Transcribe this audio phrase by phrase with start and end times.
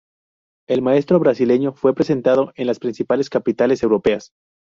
[0.67, 4.31] El maestro brasileño fue presentado en las principales capitales europeas.